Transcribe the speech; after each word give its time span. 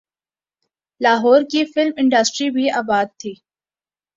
لاہور 1.01 1.41
کی 1.51 1.63
film 1.65 1.91
industry 1.97 2.49
بھی 2.49 2.69
آباد 2.71 3.05
تھی۔ 3.19 3.33